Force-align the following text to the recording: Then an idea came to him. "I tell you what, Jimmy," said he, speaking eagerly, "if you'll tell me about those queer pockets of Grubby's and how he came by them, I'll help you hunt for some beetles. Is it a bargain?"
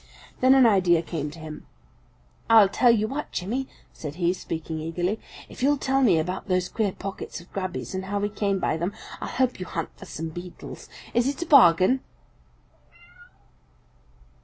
Then 0.39 0.55
an 0.55 0.65
idea 0.65 1.03
came 1.03 1.29
to 1.29 1.37
him. 1.37 1.67
"I 2.49 2.65
tell 2.65 2.89
you 2.89 3.07
what, 3.07 3.31
Jimmy," 3.31 3.67
said 3.93 4.15
he, 4.15 4.33
speaking 4.33 4.79
eagerly, 4.79 5.19
"if 5.47 5.61
you'll 5.61 5.77
tell 5.77 6.01
me 6.01 6.17
about 6.17 6.47
those 6.47 6.69
queer 6.69 6.91
pockets 6.91 7.39
of 7.39 7.53
Grubby's 7.53 7.93
and 7.93 8.05
how 8.05 8.19
he 8.21 8.29
came 8.29 8.57
by 8.57 8.77
them, 8.77 8.93
I'll 9.21 9.27
help 9.27 9.59
you 9.59 9.67
hunt 9.67 9.89
for 9.95 10.05
some 10.07 10.29
beetles. 10.29 10.89
Is 11.13 11.27
it 11.27 11.43
a 11.43 11.45
bargain?" 11.45 11.99